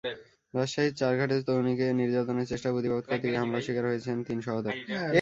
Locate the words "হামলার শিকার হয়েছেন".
3.41-4.17